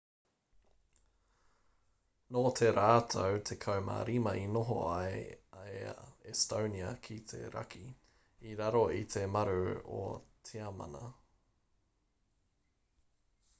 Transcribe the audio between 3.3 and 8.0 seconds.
15 i noho ai a estonia ki te raki